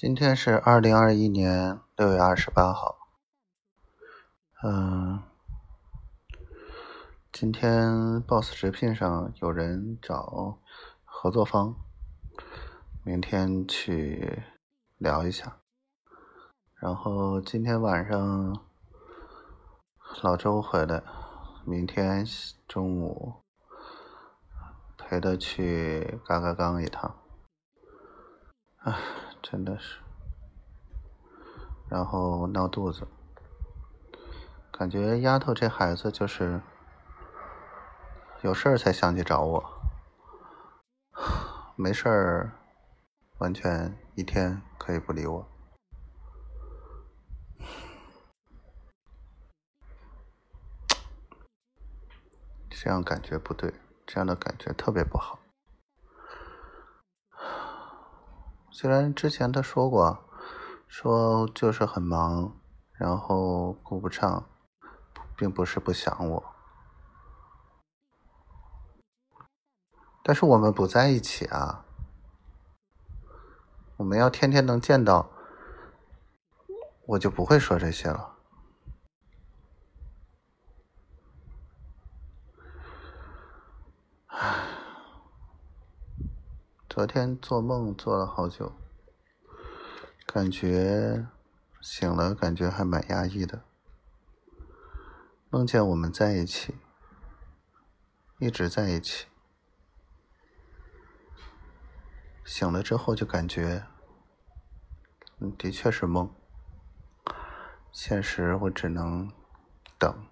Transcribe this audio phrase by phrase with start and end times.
[0.00, 2.96] 今天是二零二一年六月二十八号。
[4.62, 5.22] 嗯，
[7.30, 10.58] 今天 Boss 直聘上有人找
[11.04, 11.74] 合作方，
[13.04, 14.42] 明天去
[14.96, 15.58] 聊一下。
[16.76, 18.58] 然后今天晚上
[20.22, 21.02] 老周回来，
[21.66, 22.24] 明天
[22.66, 23.34] 中午
[24.96, 27.14] 陪他去嘎嘎刚一趟。
[28.78, 28.98] 唉。
[29.42, 29.98] 真的是，
[31.88, 33.06] 然后闹肚子，
[34.70, 36.60] 感觉丫头这孩子就是
[38.42, 39.64] 有事儿才想起找我，
[41.74, 42.52] 没事儿
[43.38, 45.46] 完全一天可以不理我，
[52.70, 53.74] 这样感觉不对，
[54.06, 55.38] 这样的感觉特别不好。
[58.80, 60.24] 虽然之前他说过，
[60.88, 62.58] 说就是很忙，
[62.92, 64.48] 然后顾不上，
[65.36, 66.54] 并不是不想我，
[70.22, 71.84] 但是我们不在一起啊，
[73.98, 75.28] 我们要天天能见到，
[77.04, 78.39] 我就不会说这些了。
[87.00, 88.70] 昨天做梦做了好久，
[90.26, 91.26] 感觉
[91.80, 93.64] 醒了，感觉还蛮压抑的。
[95.48, 96.74] 梦见我们在一起，
[98.38, 99.28] 一直在一起。
[102.44, 103.86] 醒了之后就感觉，
[105.56, 106.30] 的确是梦。
[107.90, 109.32] 现实我只能
[109.98, 110.26] 等，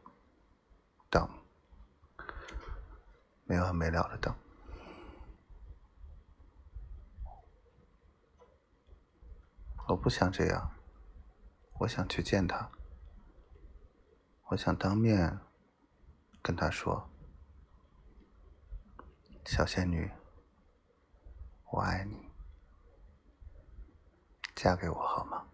[1.09, 1.31] 等，
[3.47, 4.37] 没完没了的等。
[9.91, 10.71] 我不想这样，
[11.81, 12.71] 我想去见他，
[14.47, 15.39] 我想当面
[16.41, 17.11] 跟他说
[19.45, 20.11] ：“小仙女，
[21.73, 22.27] 我爱你，
[24.55, 25.47] 嫁给我好吗？”